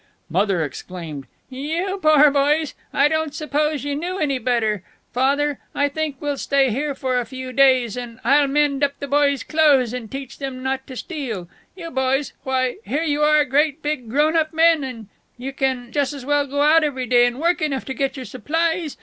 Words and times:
Mother 0.31 0.63
exclaimed: 0.63 1.27
"You 1.47 1.99
poor 2.01 2.31
boys, 2.31 2.73
I 2.91 3.07
don't 3.07 3.35
suppose 3.35 3.83
you 3.83 3.95
know 3.95 4.17
any 4.17 4.39
better. 4.39 4.81
Father, 5.13 5.59
I 5.75 5.89
think 5.89 6.15
we'll 6.19 6.39
stay 6.39 6.71
here 6.71 6.95
for 6.95 7.19
a 7.19 7.25
few 7.27 7.53
days, 7.53 7.95
and 7.95 8.19
I'll 8.23 8.47
mend 8.47 8.83
up 8.83 8.97
the 8.97 9.07
boys' 9.07 9.43
clothes 9.43 9.93
and 9.93 10.09
teach 10.11 10.39
them 10.39 10.63
not 10.63 10.87
to 10.87 10.95
steal.... 10.95 11.47
You 11.75 11.91
boys 11.91 12.33
why, 12.41 12.77
here 12.83 13.03
you 13.03 13.21
are 13.21 13.45
great 13.45 13.83
big 13.83 14.09
grown 14.09 14.35
up 14.35 14.53
men, 14.55 14.83
and 14.83 15.07
you 15.37 15.53
can 15.53 15.91
jus' 15.91 16.13
as 16.13 16.25
well 16.25 16.47
go 16.47 16.63
out 16.63 16.83
every 16.83 17.05
day 17.05 17.27
and 17.27 17.39
work 17.39 17.61
enough 17.61 17.85
to 17.85 17.93
get 17.93 18.15
your 18.17 18.25
supplies. 18.25 18.97